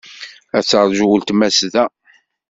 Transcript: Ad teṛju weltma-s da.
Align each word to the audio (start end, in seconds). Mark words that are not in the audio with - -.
Ad 0.57 0.63
teṛju 0.65 1.05
weltma-s 1.09 1.59
da. 1.73 1.85